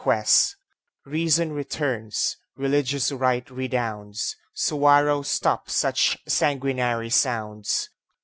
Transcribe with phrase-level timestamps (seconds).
[0.01, 0.55] quest.
[1.05, 7.87] Reason returns, religious right redounds, Suwarrow stops such sanguinary sounds.